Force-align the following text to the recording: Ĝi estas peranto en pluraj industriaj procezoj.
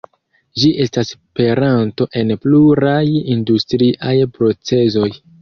Ĝi 0.61 0.69
estas 0.85 1.11
peranto 1.39 2.07
en 2.23 2.33
pluraj 2.47 3.03
industriaj 3.37 4.17
procezoj. 4.41 5.13